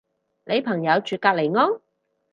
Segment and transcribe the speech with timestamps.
[0.45, 1.79] 你朋友住隔離屋？